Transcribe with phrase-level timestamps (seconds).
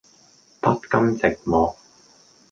[0.59, 1.75] 不甘寂寞